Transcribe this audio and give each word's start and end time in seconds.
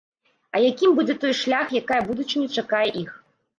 А 0.55 0.61
якім 0.67 0.95
будзе 1.01 1.17
той 1.25 1.35
шлях, 1.41 1.77
якая 1.83 2.01
будучыня 2.09 2.47
чакае 2.57 2.85
іх? 3.07 3.17